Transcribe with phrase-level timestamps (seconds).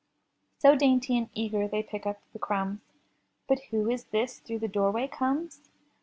[0.57, 2.79] So dainty and eager they pick up the crumbs.
[3.47, 5.61] But who is this through the doorway comes?